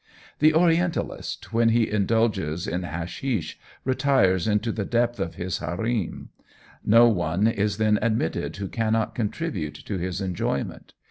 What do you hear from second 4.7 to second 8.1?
the depth of his harem; no one is then